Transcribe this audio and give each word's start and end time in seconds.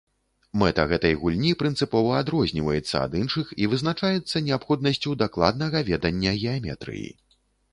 Мэта 0.59 0.83
гэтай 0.91 1.11
гульні 1.23 1.51
прынцыпова 1.63 2.15
адрозніваецца 2.21 2.95
ад 3.05 3.19
іншых 3.21 3.51
і 3.65 3.69
вызначаецца 3.75 4.41
неабходнасцю 4.49 5.15
дакладнага 5.23 5.77
ведання 5.91 6.31
геаметрыі. 6.43 7.09